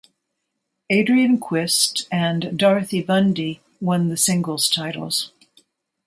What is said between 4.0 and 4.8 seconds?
the singles